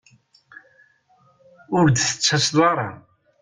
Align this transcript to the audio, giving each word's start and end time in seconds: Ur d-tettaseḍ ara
Ur 1.77 1.85
d-tettaseḍ 1.89 2.57
ara 2.71 2.89